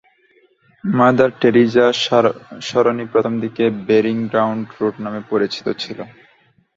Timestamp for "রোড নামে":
4.77-5.21